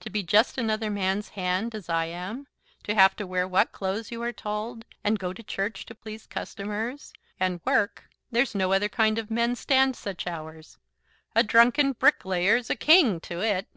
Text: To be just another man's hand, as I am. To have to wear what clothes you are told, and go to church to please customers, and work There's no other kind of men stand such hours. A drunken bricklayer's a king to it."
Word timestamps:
To 0.00 0.10
be 0.10 0.24
just 0.24 0.58
another 0.58 0.90
man's 0.90 1.28
hand, 1.28 1.72
as 1.72 1.88
I 1.88 2.06
am. 2.06 2.48
To 2.82 2.94
have 2.96 3.14
to 3.18 3.24
wear 3.24 3.46
what 3.46 3.70
clothes 3.70 4.10
you 4.10 4.20
are 4.24 4.32
told, 4.32 4.84
and 5.04 5.16
go 5.16 5.32
to 5.32 5.44
church 5.44 5.86
to 5.86 5.94
please 5.94 6.26
customers, 6.26 7.12
and 7.38 7.60
work 7.64 8.10
There's 8.32 8.52
no 8.52 8.72
other 8.72 8.88
kind 8.88 9.16
of 9.16 9.30
men 9.30 9.54
stand 9.54 9.94
such 9.94 10.26
hours. 10.26 10.78
A 11.36 11.44
drunken 11.44 11.92
bricklayer's 11.92 12.68
a 12.68 12.74
king 12.74 13.20
to 13.30 13.38
it." 13.40 13.68